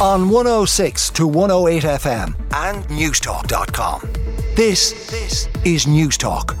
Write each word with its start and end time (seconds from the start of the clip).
on 0.00 0.30
106 0.30 1.10
to 1.10 1.26
108 1.26 1.82
FM 1.82 2.34
and 2.54 2.84
Newstalk.com. 2.84 4.00
This, 4.56 5.10
this 5.10 5.46
is 5.62 5.84
Newstalk. 5.84 6.56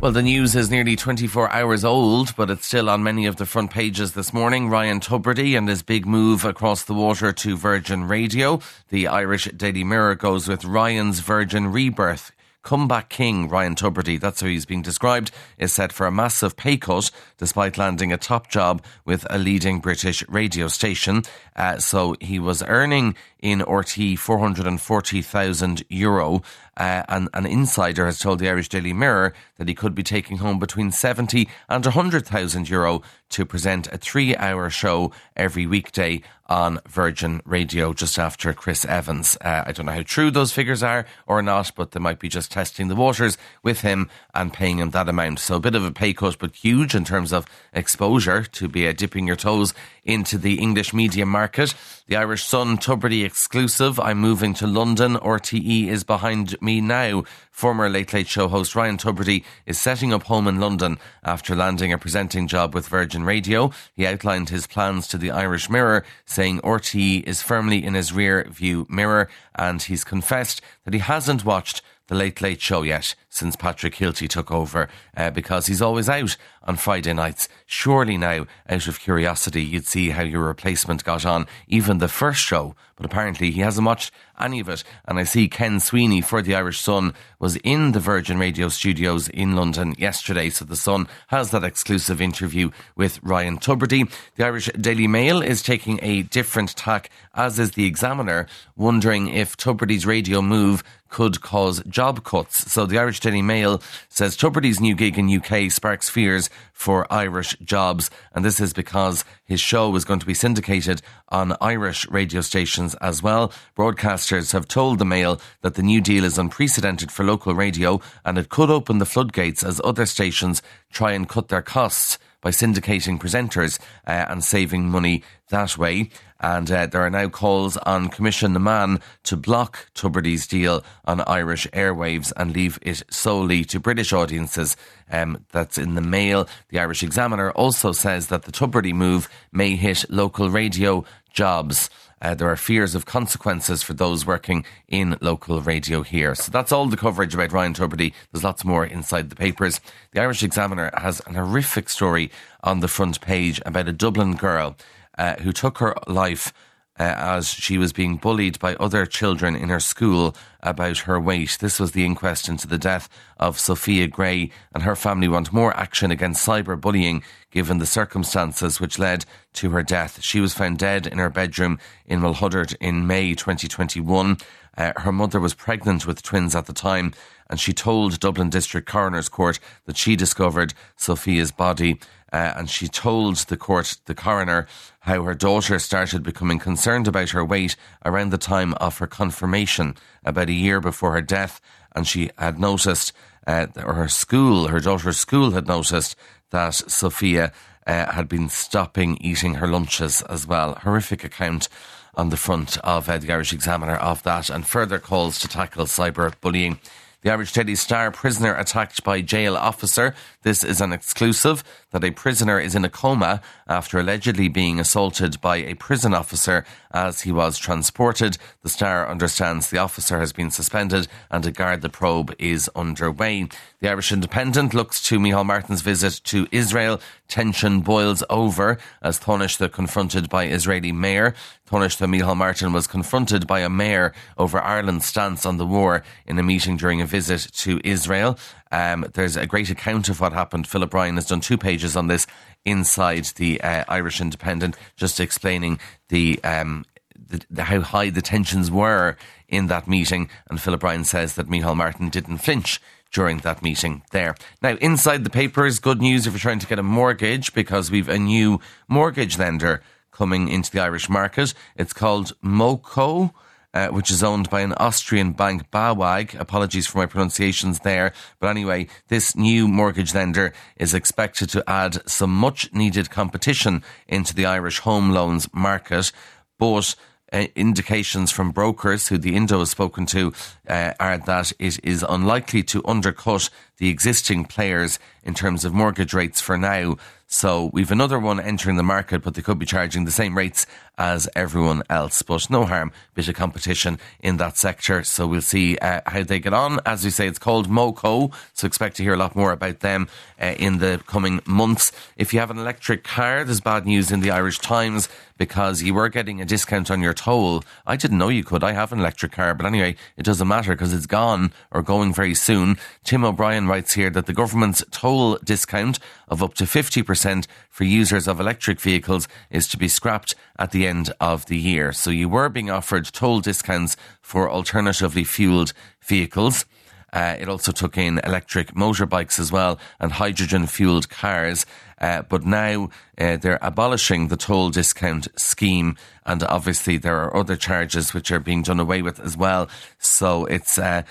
Well, 0.00 0.10
the 0.10 0.22
news 0.22 0.56
is 0.56 0.68
nearly 0.70 0.96
24 0.96 1.50
hours 1.52 1.84
old, 1.84 2.34
but 2.36 2.50
it's 2.50 2.66
still 2.66 2.90
on 2.90 3.04
many 3.04 3.26
of 3.26 3.36
the 3.36 3.46
front 3.46 3.70
pages 3.70 4.12
this 4.12 4.32
morning. 4.32 4.68
Ryan 4.68 4.98
Tubridy 4.98 5.56
and 5.56 5.68
his 5.68 5.82
big 5.82 6.06
move 6.06 6.44
across 6.44 6.82
the 6.84 6.94
water 6.94 7.32
to 7.32 7.56
Virgin 7.56 8.04
Radio. 8.04 8.60
The 8.88 9.06
Irish 9.06 9.44
Daily 9.56 9.84
Mirror 9.84 10.16
goes 10.16 10.48
with 10.48 10.64
Ryan's 10.64 11.20
Virgin 11.20 11.68
Rebirth 11.68 12.32
comeback 12.68 13.08
king 13.08 13.48
Ryan 13.48 13.74
Tubridy, 13.74 14.20
that's 14.20 14.42
how 14.42 14.46
he's 14.46 14.66
being 14.66 14.82
described, 14.82 15.30
is 15.56 15.72
set 15.72 15.90
for 15.90 16.06
a 16.06 16.12
massive 16.12 16.54
pay 16.54 16.76
cut 16.76 17.10
despite 17.38 17.78
landing 17.78 18.12
a 18.12 18.18
top 18.18 18.50
job 18.50 18.84
with 19.06 19.26
a 19.30 19.38
leading 19.38 19.80
British 19.80 20.22
radio 20.28 20.68
station. 20.68 21.22
Uh, 21.56 21.78
so 21.78 22.14
he 22.20 22.38
was 22.38 22.62
earning 22.64 23.14
in 23.40 23.60
RTÉ 23.60 24.18
440,000 24.18 25.82
euro. 25.88 26.42
Uh, 26.76 27.02
and 27.08 27.30
an 27.32 27.46
insider 27.46 28.04
has 28.04 28.18
told 28.18 28.38
the 28.38 28.48
Irish 28.50 28.68
Daily 28.68 28.92
Mirror 28.92 29.32
that 29.56 29.66
he 29.66 29.74
could 29.74 29.94
be 29.94 30.02
taking 30.02 30.36
home 30.36 30.58
between 30.58 30.92
70 30.92 31.48
and 31.70 31.86
100,000 31.86 32.68
euro 32.68 33.00
to 33.30 33.46
present 33.46 33.86
a 33.88 33.98
three 33.98 34.36
hour 34.36 34.68
show 34.68 35.10
every 35.34 35.66
weekday 35.66 36.22
on 36.48 36.80
Virgin 36.88 37.42
Radio 37.44 37.92
just 37.92 38.18
after 38.18 38.52
Chris 38.52 38.84
Evans. 38.84 39.36
Uh, 39.40 39.64
I 39.66 39.72
don't 39.72 39.86
know 39.86 39.92
how 39.92 40.02
true 40.02 40.30
those 40.30 40.52
figures 40.52 40.82
are 40.82 41.06
or 41.26 41.42
not, 41.42 41.72
but 41.76 41.92
they 41.92 42.00
might 42.00 42.18
be 42.18 42.28
just 42.28 42.50
testing 42.50 42.88
the 42.88 42.96
waters 42.96 43.36
with 43.62 43.82
him 43.82 44.08
and 44.34 44.52
paying 44.52 44.78
him 44.78 44.90
that 44.90 45.08
amount. 45.08 45.40
So 45.40 45.56
a 45.56 45.60
bit 45.60 45.74
of 45.74 45.84
a 45.84 45.92
pay 45.92 46.12
cut, 46.12 46.38
but 46.38 46.56
huge 46.56 46.94
in 46.94 47.04
terms 47.04 47.32
of 47.32 47.46
exposure 47.72 48.42
to 48.44 48.68
be 48.68 48.88
uh, 48.88 48.92
dipping 48.92 49.26
your 49.26 49.36
toes 49.36 49.74
into 50.08 50.38
the 50.38 50.54
English 50.54 50.92
media 50.94 51.26
market. 51.26 51.74
The 52.06 52.16
Irish 52.16 52.42
Sun 52.42 52.78
Tubridy 52.78 53.24
exclusive. 53.24 54.00
I'm 54.00 54.18
moving 54.18 54.54
to 54.54 54.66
London. 54.66 55.16
RTE 55.16 55.88
is 55.88 56.02
behind 56.02 56.60
me 56.62 56.80
now. 56.80 57.24
Former 57.50 57.90
Late 57.90 58.14
Late 58.14 58.26
Show 58.26 58.48
host 58.48 58.74
Ryan 58.74 58.96
Tubridy 58.96 59.44
is 59.66 59.78
setting 59.78 60.14
up 60.14 60.22
home 60.22 60.48
in 60.48 60.58
London 60.58 60.98
after 61.22 61.54
landing 61.54 61.92
a 61.92 61.98
presenting 61.98 62.48
job 62.48 62.74
with 62.74 62.88
Virgin 62.88 63.24
Radio. 63.24 63.70
He 63.94 64.06
outlined 64.06 64.48
his 64.48 64.66
plans 64.66 65.06
to 65.08 65.18
the 65.18 65.30
Irish 65.30 65.68
Mirror, 65.68 66.04
saying 66.24 66.60
RTE 66.62 67.24
is 67.24 67.42
firmly 67.42 67.84
in 67.84 67.92
his 67.92 68.12
rear 68.12 68.48
view 68.50 68.86
mirror, 68.88 69.28
and 69.54 69.82
he's 69.82 70.04
confessed 70.04 70.62
that 70.84 70.94
he 70.94 71.00
hasn't 71.00 71.44
watched 71.44 71.82
the 72.08 72.14
Late 72.14 72.42
Late 72.42 72.60
Show 72.60 72.82
yet 72.82 73.14
since 73.30 73.54
Patrick 73.54 73.94
Kielty 73.94 74.28
took 74.28 74.50
over 74.50 74.88
uh, 75.16 75.30
because 75.30 75.66
he's 75.66 75.80
always 75.80 76.08
out 76.08 76.36
on 76.64 76.76
Friday 76.76 77.12
nights. 77.12 77.48
Surely 77.66 78.16
now, 78.16 78.46
out 78.68 78.88
of 78.88 79.00
curiosity, 79.00 79.62
you'd 79.62 79.86
see 79.86 80.10
how 80.10 80.22
your 80.22 80.42
replacement 80.42 81.04
got 81.04 81.24
on, 81.24 81.46
even 81.68 81.98
the 81.98 82.08
first 82.08 82.40
show. 82.40 82.74
But 82.98 83.06
apparently, 83.06 83.52
he 83.52 83.60
hasn't 83.60 83.86
watched 83.86 84.12
any 84.40 84.58
of 84.58 84.68
it. 84.68 84.82
And 85.06 85.18
I 85.18 85.22
see 85.22 85.48
Ken 85.48 85.78
Sweeney 85.78 86.20
for 86.20 86.42
the 86.42 86.56
Irish 86.56 86.80
Sun 86.80 87.14
was 87.38 87.56
in 87.58 87.92
the 87.92 88.00
Virgin 88.00 88.38
Radio 88.38 88.68
studios 88.68 89.28
in 89.28 89.54
London 89.54 89.94
yesterday. 89.96 90.50
So 90.50 90.64
the 90.64 90.76
Sun 90.76 91.06
has 91.28 91.52
that 91.52 91.62
exclusive 91.62 92.20
interview 92.20 92.70
with 92.96 93.22
Ryan 93.22 93.58
Tubridy. 93.58 94.10
The 94.34 94.44
Irish 94.44 94.68
Daily 94.78 95.06
Mail 95.06 95.40
is 95.40 95.62
taking 95.62 96.00
a 96.02 96.22
different 96.24 96.74
tack, 96.74 97.08
as 97.34 97.60
is 97.60 97.72
the 97.72 97.86
Examiner, 97.86 98.48
wondering 98.76 99.28
if 99.28 99.56
Tubridy's 99.56 100.04
radio 100.04 100.42
move 100.42 100.82
could 101.08 101.40
cause 101.40 101.82
job 101.88 102.24
cuts. 102.24 102.70
So 102.70 102.84
the 102.84 102.98
Irish 102.98 103.20
Daily 103.20 103.42
Mail 103.42 103.80
says 104.08 104.36
Tubridy's 104.36 104.80
new 104.80 104.94
gig 104.94 105.18
in 105.18 105.34
UK 105.34 105.70
sparks 105.70 106.08
fears 106.08 106.50
for 106.72 107.10
Irish 107.12 107.56
jobs. 107.64 108.10
And 108.34 108.44
this 108.44 108.60
is 108.60 108.72
because 108.72 109.24
his 109.44 109.60
show 109.60 109.94
is 109.96 110.04
going 110.04 110.20
to 110.20 110.26
be 110.26 110.34
syndicated 110.34 111.00
on 111.30 111.56
Irish 111.60 112.06
radio 112.08 112.40
stations 112.40 112.87
as 112.96 113.22
well. 113.22 113.52
Broadcasters 113.76 114.52
have 114.52 114.68
told 114.68 114.98
the 114.98 115.04
Mail 115.04 115.40
that 115.62 115.74
the 115.74 115.82
new 115.82 116.00
deal 116.00 116.24
is 116.24 116.38
unprecedented 116.38 117.10
for 117.10 117.24
local 117.24 117.54
radio 117.54 118.00
and 118.24 118.38
it 118.38 118.48
could 118.48 118.70
open 118.70 118.98
the 118.98 119.06
floodgates 119.06 119.62
as 119.62 119.80
other 119.84 120.06
stations 120.06 120.62
try 120.92 121.12
and 121.12 121.28
cut 121.28 121.48
their 121.48 121.62
costs 121.62 122.18
by 122.40 122.50
syndicating 122.50 123.18
presenters 123.18 123.78
uh, 124.06 124.26
and 124.28 124.44
saving 124.44 124.88
money 124.88 125.22
that 125.50 125.76
way. 125.76 126.10
And 126.40 126.70
uh, 126.70 126.86
there 126.86 127.02
are 127.02 127.10
now 127.10 127.28
calls 127.28 127.76
on 127.78 128.10
Coimisiún 128.10 128.52
na 128.52 128.60
Meán 128.60 129.02
to 129.24 129.36
block 129.36 129.90
Tubridy's 129.94 130.46
deal 130.46 130.84
on 131.04 131.20
Irish 131.22 131.66
airwaves 131.68 132.32
and 132.36 132.54
leave 132.54 132.78
it 132.82 133.02
solely 133.10 133.64
to 133.64 133.80
British 133.80 134.12
audiences. 134.12 134.76
Um, 135.10 135.44
that's 135.52 135.78
in 135.78 135.94
the 135.94 136.00
Mail. 136.00 136.48
The 136.68 136.78
Irish 136.78 137.02
Examiner 137.02 137.50
also 137.52 137.92
says 137.92 138.28
that 138.28 138.44
the 138.44 138.52
Tubridy 138.52 138.92
move 138.92 139.28
may 139.50 139.74
hit 139.74 140.04
local 140.10 140.48
radio 140.48 141.04
jobs. 141.32 141.90
Uh, 142.20 142.34
there 142.34 142.50
are 142.50 142.56
fears 142.56 142.94
of 142.94 143.06
consequences 143.06 143.82
for 143.82 143.94
those 143.94 144.26
working 144.26 144.64
in 144.88 145.16
local 145.20 145.60
radio 145.60 146.02
here. 146.02 146.34
So 146.34 146.50
that's 146.50 146.72
all 146.72 146.86
the 146.86 146.96
coverage 146.96 147.34
about 147.34 147.52
Ryan 147.52 147.74
Tubridy. 147.74 148.12
There's 148.32 148.44
lots 148.44 148.64
more 148.64 148.84
inside 148.84 149.30
the 149.30 149.36
papers. 149.36 149.80
The 150.12 150.20
Irish 150.20 150.42
Examiner 150.42 150.90
has 150.96 151.20
an 151.26 151.34
horrific 151.34 151.88
story 151.88 152.30
on 152.62 152.80
the 152.80 152.88
front 152.88 153.20
page 153.20 153.60
about 153.64 153.88
a 153.88 153.92
Dublin 153.92 154.34
girl 154.34 154.76
uh, 155.18 155.36
who 155.36 155.52
took 155.52 155.78
her 155.78 155.94
life 156.06 156.52
uh, 156.98 157.14
as 157.16 157.48
she 157.48 157.78
was 157.78 157.92
being 157.92 158.16
bullied 158.16 158.58
by 158.58 158.74
other 158.76 159.06
children 159.06 159.54
in 159.54 159.68
her 159.68 159.80
school 159.80 160.34
about 160.62 160.98
her 160.98 161.20
weight. 161.20 161.56
This 161.60 161.78
was 161.78 161.92
the 161.92 162.04
inquest 162.04 162.48
into 162.48 162.66
the 162.66 162.78
death 162.78 163.08
of 163.36 163.58
Sophia 163.58 164.08
Gray, 164.08 164.50
and 164.74 164.82
her 164.82 164.96
family 164.96 165.28
want 165.28 165.52
more 165.52 165.76
action 165.76 166.10
against 166.10 166.46
cyberbullying 166.46 167.22
given 167.50 167.78
the 167.78 167.86
circumstances 167.86 168.80
which 168.80 168.98
led 168.98 169.24
to 169.54 169.70
her 169.70 169.82
death. 169.82 170.22
She 170.22 170.40
was 170.40 170.54
found 170.54 170.78
dead 170.78 171.06
in 171.06 171.18
her 171.18 171.30
bedroom 171.30 171.78
in 172.04 172.20
Mulhuddart 172.20 172.74
in 172.80 173.06
May 173.06 173.34
2021. 173.34 174.38
Uh, 174.78 174.92
her 174.98 175.10
mother 175.10 175.40
was 175.40 175.54
pregnant 175.54 176.06
with 176.06 176.22
twins 176.22 176.54
at 176.54 176.66
the 176.66 176.72
time, 176.72 177.12
and 177.50 177.58
she 177.58 177.72
told 177.72 178.20
Dublin 178.20 178.48
District 178.48 178.88
Coroner's 178.88 179.28
Court 179.28 179.58
that 179.86 179.96
she 179.96 180.14
discovered 180.14 180.72
Sophia's 180.96 181.50
body. 181.50 181.98
Uh, 182.32 182.52
and 182.56 182.68
she 182.68 182.88
told 182.88 183.36
the 183.36 183.56
court, 183.56 183.96
the 184.04 184.14
coroner, 184.14 184.66
how 185.00 185.22
her 185.22 185.34
daughter 185.34 185.78
started 185.78 186.22
becoming 186.22 186.58
concerned 186.58 187.08
about 187.08 187.30
her 187.30 187.44
weight 187.44 187.74
around 188.04 188.30
the 188.30 188.38
time 188.38 188.74
of 188.74 188.98
her 188.98 189.06
confirmation, 189.06 189.96
about 190.24 190.50
a 190.50 190.52
year 190.52 190.78
before 190.78 191.12
her 191.12 191.22
death. 191.22 191.58
And 191.96 192.06
she 192.06 192.30
had 192.38 192.60
noticed, 192.60 193.12
uh, 193.46 193.68
or 193.82 193.94
her 193.94 194.08
school, 194.08 194.68
her 194.68 194.78
daughter's 194.78 195.16
school 195.16 195.52
had 195.52 195.66
noticed 195.66 196.16
that 196.50 196.74
Sophia 196.74 197.50
uh, 197.86 198.12
had 198.12 198.28
been 198.28 198.50
stopping 198.50 199.16
eating 199.22 199.54
her 199.54 199.66
lunches 199.66 200.20
as 200.22 200.46
well. 200.46 200.74
Horrific 200.74 201.24
account 201.24 201.68
on 202.18 202.30
the 202.30 202.36
front 202.36 202.76
of 202.78 203.08
uh, 203.08 203.16
the 203.16 203.32
Irish 203.32 203.52
Examiner 203.52 203.94
of 203.94 204.22
that, 204.24 204.50
and 204.50 204.66
further 204.66 204.98
calls 204.98 205.38
to 205.38 205.48
tackle 205.48 205.86
cyberbullying. 205.86 206.78
The 207.22 207.30
Irish 207.30 207.52
Daily 207.52 207.76
Star 207.76 208.10
prisoner 208.10 208.54
attacked 208.54 209.02
by 209.04 209.22
jail 209.22 209.56
officer. 209.56 210.14
This 210.42 210.62
is 210.62 210.80
an 210.80 210.92
exclusive 210.92 211.64
that 211.90 212.04
a 212.04 212.12
prisoner 212.12 212.60
is 212.60 212.76
in 212.76 212.84
a 212.84 212.88
coma 212.88 213.40
after 213.66 213.98
allegedly 213.98 214.48
being 214.48 214.78
assaulted 214.78 215.40
by 215.40 215.56
a 215.56 215.74
prison 215.74 216.14
officer 216.14 216.64
as 216.92 217.22
he 217.22 217.32
was 217.32 217.58
transported. 217.58 218.38
The 218.62 218.68
Star 218.68 219.08
understands 219.08 219.68
the 219.68 219.78
officer 219.78 220.20
has 220.20 220.32
been 220.32 220.52
suspended 220.52 221.08
and 221.28 221.44
a 221.44 221.50
Garda 221.50 221.88
probe 221.88 222.34
is 222.38 222.70
underway. 222.76 223.48
The 223.80 223.88
Irish 223.88 224.12
Independent 224.12 224.74
looks 224.74 225.02
to 225.08 225.18
Micheál 225.18 225.44
Martin's 225.44 225.82
visit 225.82 226.20
to 226.24 226.46
Israel. 226.52 227.00
Tension 227.26 227.80
boils 227.80 228.22
over 228.30 228.78
as 229.02 229.18
Taoiseach 229.18 229.58
the 229.58 229.68
confronted 229.68 230.28
by 230.28 230.46
Israeli 230.46 230.92
mayor. 230.92 231.34
Taoiseach 231.68 231.98
Micheál 232.08 232.36
Martin 232.36 232.72
was 232.72 232.86
confronted 232.86 233.46
by 233.46 233.60
a 233.60 233.68
mayor 233.68 234.14
over 234.38 234.60
Ireland's 234.60 235.06
stance 235.06 235.44
on 235.44 235.58
the 235.58 235.66
war 235.66 236.02
in 236.26 236.38
a 236.38 236.42
meeting 236.42 236.76
during 236.76 237.00
a 237.00 237.06
visit 237.06 237.50
to 237.54 237.80
Israel. 237.84 238.38
Um, 238.70 239.06
there's 239.14 239.36
a 239.36 239.46
great 239.46 239.70
account 239.70 240.08
of 240.08 240.20
what 240.20 240.32
happened. 240.38 240.68
Philip 240.68 240.94
Ryan 240.94 241.16
has 241.16 241.26
done 241.26 241.40
two 241.40 241.58
pages 241.58 241.96
on 241.96 242.06
this 242.06 242.26
inside 242.64 243.24
the 243.36 243.60
uh, 243.60 243.84
Irish 243.88 244.20
Independent, 244.20 244.76
just 244.96 245.18
explaining 245.18 245.80
the, 246.08 246.42
um, 246.44 246.84
the, 247.30 247.44
the, 247.50 247.64
how 247.64 247.80
high 247.80 248.10
the 248.10 248.22
tensions 248.22 248.70
were 248.70 249.16
in 249.48 249.66
that 249.66 249.88
meeting. 249.88 250.30
And 250.48 250.60
Philip 250.60 250.82
Ryan 250.82 251.04
says 251.04 251.34
that 251.34 251.48
Micheál 251.48 251.76
Martin 251.76 252.08
didn't 252.08 252.38
flinch 252.38 252.80
during 253.10 253.38
that 253.38 253.62
meeting 253.62 254.02
there. 254.12 254.36
Now, 254.62 254.76
inside 254.76 255.24
the 255.24 255.38
papers, 255.42 255.80
good 255.80 256.00
news 256.00 256.26
if 256.26 256.32
you're 256.32 256.40
trying 256.40 256.60
to 256.60 256.66
get 256.66 256.78
a 256.78 256.82
mortgage 256.82 257.52
because 257.52 257.90
we've 257.90 258.08
a 258.08 258.18
new 258.18 258.60
mortgage 258.86 259.38
lender 259.38 259.82
coming 260.12 260.48
into 260.48 260.70
the 260.70 260.80
Irish 260.80 261.08
market. 261.08 261.54
It's 261.76 261.92
called 261.92 262.32
MoCo 262.42 263.32
uh, 263.74 263.88
which 263.88 264.10
is 264.10 264.22
owned 264.22 264.50
by 264.50 264.60
an 264.60 264.72
Austrian 264.74 265.32
bank, 265.32 265.70
BAWAG. 265.70 266.38
Apologies 266.38 266.86
for 266.86 266.98
my 266.98 267.06
pronunciations 267.06 267.80
there. 267.80 268.12
But 268.40 268.48
anyway, 268.48 268.88
this 269.08 269.36
new 269.36 269.68
mortgage 269.68 270.14
lender 270.14 270.52
is 270.76 270.94
expected 270.94 271.50
to 271.50 271.68
add 271.68 272.08
some 272.08 272.30
much 272.30 272.72
needed 272.72 273.10
competition 273.10 273.82
into 274.06 274.34
the 274.34 274.46
Irish 274.46 274.80
home 274.80 275.10
loans 275.10 275.48
market. 275.52 276.12
But 276.58 276.94
uh, 277.32 277.46
indications 277.54 278.32
from 278.32 278.52
brokers 278.52 279.08
who 279.08 279.18
the 279.18 279.36
Indo 279.36 279.58
has 279.58 279.70
spoken 279.70 280.06
to 280.06 280.32
uh, 280.68 280.94
are 281.00 281.18
that 281.18 281.52
it 281.58 281.82
is 281.84 282.04
unlikely 282.08 282.62
to 282.64 282.82
undercut 282.86 283.50
the 283.78 283.88
existing 283.88 284.44
players 284.44 284.98
in 285.22 285.34
terms 285.34 285.64
of 285.64 285.72
mortgage 285.72 286.12
rates 286.12 286.40
for 286.40 286.58
now. 286.58 286.96
So 287.30 287.68
we've 287.74 287.90
another 287.90 288.18
one 288.18 288.40
entering 288.40 288.76
the 288.76 288.82
market, 288.82 289.22
but 289.22 289.34
they 289.34 289.42
could 289.42 289.58
be 289.58 289.66
charging 289.66 290.06
the 290.06 290.10
same 290.10 290.34
rates 290.34 290.66
as 290.96 291.28
everyone 291.36 291.82
else. 291.90 292.22
But 292.22 292.48
no 292.48 292.64
harm, 292.64 292.90
bit 293.14 293.28
of 293.28 293.34
competition 293.34 293.98
in 294.20 294.38
that 294.38 294.56
sector. 294.56 295.04
So 295.04 295.26
we'll 295.26 295.42
see 295.42 295.76
uh, 295.76 296.00
how 296.06 296.22
they 296.22 296.40
get 296.40 296.54
on. 296.54 296.80
As 296.86 297.04
we 297.04 297.10
say, 297.10 297.28
it's 297.28 297.38
called 297.38 297.68
MoCo, 297.68 298.32
so 298.54 298.66
expect 298.66 298.96
to 298.96 299.02
hear 299.02 299.12
a 299.12 299.18
lot 299.18 299.36
more 299.36 299.52
about 299.52 299.80
them 299.80 300.08
uh, 300.40 300.54
in 300.58 300.78
the 300.78 301.02
coming 301.06 301.40
months. 301.44 301.92
If 302.16 302.32
you 302.32 302.40
have 302.40 302.50
an 302.50 302.58
electric 302.58 303.04
car, 303.04 303.44
there's 303.44 303.60
bad 303.60 303.84
news 303.84 304.10
in 304.10 304.20
the 304.20 304.30
Irish 304.30 304.58
Times 304.58 305.10
because 305.36 305.82
you 305.82 305.92
were 305.94 306.08
getting 306.08 306.40
a 306.40 306.46
discount 306.46 306.90
on 306.90 307.02
your 307.02 307.14
toll. 307.14 307.62
I 307.86 307.96
didn't 307.96 308.18
know 308.18 308.28
you 308.30 308.42
could. 308.42 308.64
I 308.64 308.72
have 308.72 308.90
an 308.90 309.00
electric 309.00 309.32
car, 309.32 309.54
but 309.54 309.66
anyway, 309.66 309.96
it 310.16 310.24
doesn't 310.24 310.48
matter 310.48 310.57
because 310.66 310.92
it's 310.92 311.06
gone 311.06 311.52
or 311.70 311.82
going 311.82 312.12
very 312.12 312.34
soon. 312.34 312.76
Tim 313.04 313.24
O'Brien 313.24 313.66
writes 313.66 313.94
here 313.94 314.10
that 314.10 314.26
the 314.26 314.32
government's 314.32 314.84
toll 314.90 315.36
discount 315.44 315.98
of 316.28 316.42
up 316.42 316.54
to 316.54 316.64
50% 316.64 317.46
for 317.68 317.84
users 317.84 318.26
of 318.26 318.40
electric 318.40 318.80
vehicles 318.80 319.28
is 319.50 319.68
to 319.68 319.76
be 319.76 319.88
scrapped 319.88 320.34
at 320.58 320.70
the 320.70 320.86
end 320.86 321.12
of 321.20 321.46
the 321.46 321.58
year. 321.58 321.92
So 321.92 322.10
you 322.10 322.28
were 322.28 322.48
being 322.48 322.70
offered 322.70 323.06
toll 323.06 323.40
discounts 323.40 323.96
for 324.20 324.50
alternatively 324.50 325.24
fueled 325.24 325.72
vehicles. 326.00 326.64
Uh, 327.12 327.36
it 327.38 327.48
also 327.48 327.72
took 327.72 327.96
in 327.96 328.18
electric 328.24 328.74
motorbikes 328.74 329.38
as 329.38 329.50
well 329.50 329.78
and 329.98 330.12
hydrogen 330.12 330.66
fueled 330.66 331.08
cars. 331.08 331.64
Uh, 332.00 332.22
but 332.22 332.44
now 332.44 332.90
uh, 333.18 333.36
they're 333.36 333.58
abolishing 333.60 334.28
the 334.28 334.36
toll 334.36 334.70
discount 334.70 335.26
scheme, 335.36 335.96
and 336.24 336.42
obviously 336.44 336.96
there 336.96 337.16
are 337.16 337.36
other 337.36 337.56
charges 337.56 338.14
which 338.14 338.30
are 338.30 338.38
being 338.38 338.62
done 338.62 338.78
away 338.78 339.02
with 339.02 339.20
as 339.20 339.36
well. 339.36 339.68
So 339.98 340.44
it's. 340.46 340.78
Uh, 340.78 341.02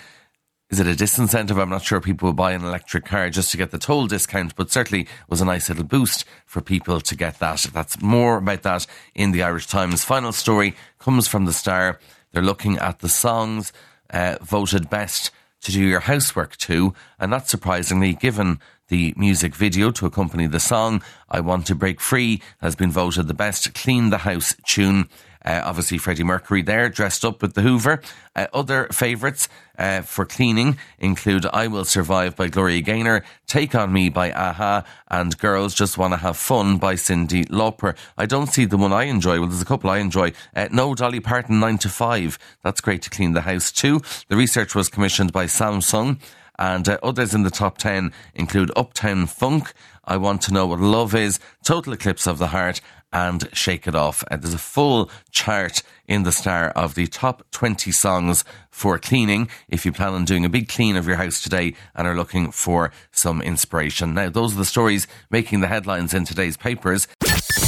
is 0.69 0.81
it 0.81 0.87
a 0.87 1.01
disincentive? 1.01 1.61
I'm 1.61 1.69
not 1.69 1.83
sure 1.83 2.01
people 2.01 2.27
will 2.27 2.33
buy 2.33 2.51
an 2.51 2.65
electric 2.65 3.05
car 3.05 3.29
just 3.29 3.51
to 3.51 3.57
get 3.57 3.71
the 3.71 3.77
toll 3.77 4.05
discount, 4.05 4.53
but 4.57 4.69
certainly 4.69 5.07
was 5.29 5.39
a 5.39 5.45
nice 5.45 5.69
little 5.69 5.85
boost 5.85 6.25
for 6.45 6.59
people 6.59 6.99
to 6.99 7.15
get 7.15 7.39
that. 7.39 7.65
That's 7.73 8.01
more 8.01 8.37
about 8.39 8.63
that 8.63 8.85
in 9.15 9.31
the 9.31 9.43
Irish 9.43 9.67
Times. 9.67 10.03
Final 10.03 10.33
story 10.33 10.75
comes 10.99 11.25
from 11.25 11.45
the 11.45 11.53
Star. 11.53 12.01
They're 12.33 12.43
looking 12.43 12.77
at 12.79 12.99
the 12.99 13.07
songs 13.07 13.71
uh, 14.09 14.39
voted 14.41 14.89
best 14.89 15.31
to 15.67 15.73
do 15.73 15.83
your 15.83 15.99
housework 15.99 16.55
to, 16.55 16.93
and 17.19 17.29
not 17.29 17.49
surprisingly, 17.49 18.13
given 18.13 18.57
the 18.87 19.13
music 19.17 19.53
video 19.53 19.91
to 19.91 20.05
accompany 20.05 20.47
the 20.47 20.61
song, 20.61 21.03
I 21.29 21.41
Want 21.41 21.67
to 21.67 21.75
Break 21.75 21.99
Free, 21.99 22.41
has 22.61 22.73
been 22.77 22.89
voted 22.89 23.27
the 23.27 23.33
best 23.33 23.73
clean 23.73 24.09
the 24.09 24.19
house 24.19 24.55
tune. 24.65 25.09
Uh, 25.45 25.61
obviously, 25.63 25.97
Freddie 25.97 26.23
Mercury 26.23 26.61
there, 26.61 26.89
dressed 26.89 27.23
up 27.23 27.41
with 27.41 27.53
the 27.53 27.61
Hoover. 27.61 28.01
Uh, 28.35 28.47
other 28.53 28.87
favourites 28.91 29.47
uh, 29.77 30.01
for 30.01 30.25
cleaning 30.25 30.77
include 30.99 31.45
I 31.47 31.67
Will 31.67 31.85
Survive 31.85 32.35
by 32.35 32.47
Gloria 32.47 32.81
Gaynor, 32.81 33.23
Take 33.45 33.75
On 33.75 33.91
Me 33.91 34.09
by 34.09 34.27
a-ha, 34.27 34.83
and 35.09 35.37
Girls 35.37 35.73
Just 35.73 35.97
Wanna 35.97 36.17
Have 36.17 36.37
Fun 36.37 36.77
by 36.77 36.95
Cyndi 36.95 37.47
Lauper. 37.49 37.95
I 38.17 38.25
don't 38.25 38.47
see 38.47 38.65
the 38.65 38.77
one 38.77 38.93
I 38.93 39.03
enjoy. 39.03 39.39
Well, 39.39 39.49
there's 39.49 39.61
a 39.61 39.65
couple 39.65 39.89
I 39.89 39.99
enjoy. 39.99 40.33
Uh, 40.55 40.67
no 40.71 40.95
Dolly 40.95 41.19
Parton 41.19 41.59
9 41.59 41.77
to 41.79 41.89
5. 41.89 42.39
That's 42.63 42.81
great 42.81 43.01
to 43.03 43.09
clean 43.09 43.33
the 43.33 43.41
house 43.41 43.71
too. 43.71 44.01
The 44.27 44.37
research 44.37 44.75
was 44.75 44.89
commissioned 44.89 45.31
by 45.31 45.45
Samsung. 45.45 46.19
And 46.59 46.89
uh, 46.89 46.97
others 47.03 47.33
in 47.33 47.43
the 47.43 47.51
top 47.51 47.77
10 47.77 48.11
include 48.33 48.71
Uptown 48.75 49.27
Funk, 49.27 49.73
I 50.03 50.17
Want 50.17 50.41
to 50.43 50.53
Know 50.53 50.65
What 50.65 50.79
Love 50.79 51.13
Is, 51.13 51.39
Total 51.63 51.93
Eclipse 51.93 52.25
of 52.25 52.39
the 52.39 52.47
Heart, 52.47 52.81
and 53.11 53.49
Shake 53.53 53.87
It 53.87 53.95
Off. 53.95 54.23
And 54.29 54.41
there's 54.41 54.53
a 54.53 54.59
full 54.59 55.09
chart 55.31 55.83
in 56.07 56.23
the 56.23 56.31
star 56.31 56.69
of 56.69 56.95
the 56.95 57.07
top 57.07 57.43
20 57.51 57.91
songs 57.91 58.43
for 58.69 58.97
cleaning 58.97 59.49
if 59.67 59.85
you 59.85 59.91
plan 59.91 60.13
on 60.13 60.25
doing 60.25 60.45
a 60.45 60.49
big 60.49 60.69
clean 60.69 60.95
of 60.95 61.07
your 61.07 61.17
house 61.17 61.41
today 61.41 61.73
and 61.95 62.07
are 62.07 62.15
looking 62.15 62.51
for 62.51 62.91
some 63.11 63.41
inspiration. 63.41 64.13
Now, 64.13 64.29
those 64.29 64.53
are 64.53 64.57
the 64.57 64.65
stories 64.65 65.07
making 65.29 65.61
the 65.61 65.67
headlines 65.67 66.13
in 66.13 66.25
today's 66.25 66.57
papers. 66.57 67.07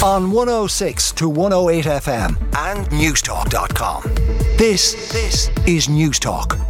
On 0.03 0.31
106 0.31 1.12
to 1.13 1.27
108 1.27 1.85
FM 1.85 2.38
and 2.56 2.88
Newstalk.com. 2.88 4.03
This, 4.57 5.12
this 5.12 5.50
is 5.65 5.88
Newstalk. 5.88 6.69